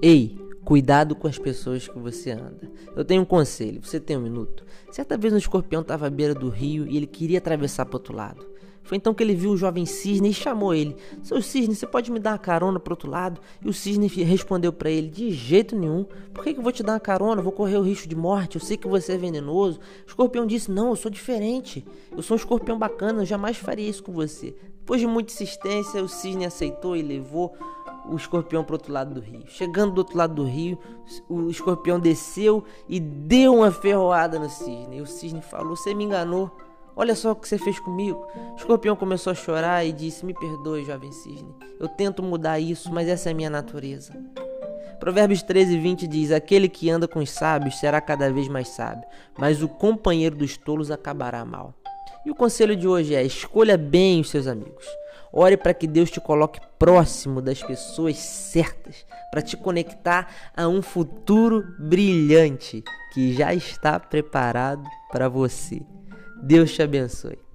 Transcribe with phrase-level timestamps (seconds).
[0.00, 2.70] Ei, cuidado com as pessoas que você anda.
[2.94, 4.64] Eu tenho um conselho, você tem um minuto.
[4.92, 8.14] Certa vez um escorpião estava à beira do rio e ele queria atravessar para outro
[8.14, 8.46] lado.
[8.84, 12.12] Foi então que ele viu o jovem cisne e chamou ele: Seu cisne, você pode
[12.12, 13.40] me dar uma carona para outro lado?
[13.60, 16.06] E o cisne respondeu para ele: De jeito nenhum.
[16.32, 17.40] Por que, que eu vou te dar uma carona?
[17.40, 18.54] Eu vou correr o risco de morte.
[18.54, 19.80] Eu sei que você é venenoso.
[20.06, 21.84] O escorpião disse: Não, eu sou diferente.
[22.16, 23.22] Eu sou um escorpião bacana.
[23.22, 24.54] Eu jamais faria isso com você.
[24.78, 27.54] Depois de muita insistência, o cisne aceitou e levou
[28.08, 29.44] o escorpião para outro lado do rio.
[29.46, 30.78] Chegando do outro lado do rio,
[31.28, 34.96] o escorpião desceu e deu uma ferroada no cisne.
[34.96, 36.50] E o cisne falou: Você me enganou.
[36.96, 38.26] Olha só o que você fez comigo.
[38.54, 41.54] O escorpião começou a chorar e disse: Me perdoe, jovem cisne.
[41.78, 44.12] Eu tento mudar isso, mas essa é a minha natureza.
[44.98, 49.04] Provérbios 13, 20 diz: Aquele que anda com os sábios será cada vez mais sábio,
[49.38, 51.74] mas o companheiro dos tolos acabará mal.
[52.24, 54.86] E o conselho de hoje é: escolha bem os seus amigos.
[55.32, 60.80] Ore para que Deus te coloque próximo das pessoas certas, para te conectar a um
[60.80, 65.82] futuro brilhante que já está preparado para você.
[66.42, 67.47] Deus te abençoe.